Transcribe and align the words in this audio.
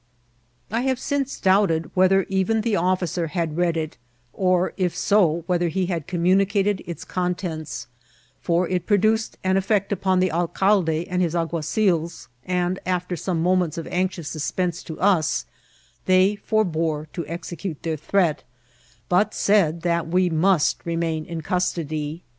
I 0.71 0.81
have 0.81 0.97
since 0.97 1.39
doubted 1.39 1.91
whether 1.93 2.23
even 2.27 2.61
the 2.61 2.75
officer 2.75 3.27
had 3.27 3.55
read 3.55 3.77
it, 3.77 3.97
or, 4.33 4.73
if 4.75 4.97
so, 4.97 5.43
whether 5.45 5.67
he 5.67 5.85
had 5.85 6.07
communicated 6.07 6.81
its 6.87 7.05
con 7.05 7.35
tents, 7.35 7.85
for 8.39 8.67
it 8.67 8.87
produced 8.87 9.37
an 9.43 9.57
effect 9.57 9.91
upon 9.91 10.19
the 10.19 10.31
alcalde 10.31 11.05
and 11.07 11.21
his 11.21 11.35
alguazils; 11.35 12.29
and, 12.43 12.79
after 12.83 13.15
some 13.15 13.43
moments 13.43 13.77
of 13.77 13.85
anxious 13.91 14.27
suspense 14.27 14.81
to 14.85 14.99
us, 14.99 15.45
they 16.07 16.35
forbore 16.35 17.05
to 17.13 17.23
execute 17.27 17.83
their 17.83 17.95
threat, 17.95 18.43
but 19.07 19.35
said 19.35 19.83
that 19.83 20.07
we 20.07 20.31
must 20.31 20.83
remain 20.83 21.25
in 21.25 21.41
custody. 21.43 22.23